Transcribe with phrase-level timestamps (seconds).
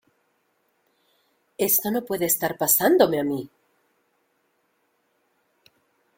[1.59, 3.51] Esto no puede estar pasándome a mí.